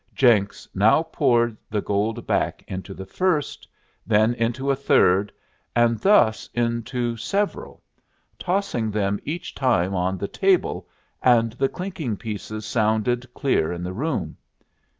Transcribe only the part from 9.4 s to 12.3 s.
time on the table, and the clinking